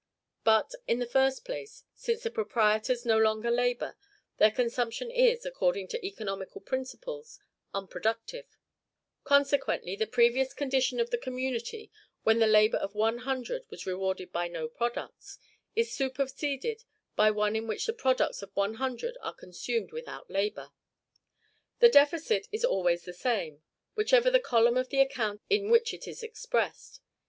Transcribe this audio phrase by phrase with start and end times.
[0.43, 3.97] But, in the first place, since the proprietors no longer labor,
[4.37, 7.39] their consumption is, according to economical principles,
[7.71, 8.47] unproductive;
[9.23, 11.91] consequently, the previous condition of the community
[12.23, 15.37] when the labor of one hundred was rewarded by no products
[15.75, 16.83] is superseded
[17.15, 20.71] by one in which the products of one hundred are consumed without labor.
[21.77, 23.61] The deficit is always the same,
[23.93, 27.01] whichever the column of the account in which it is expressed.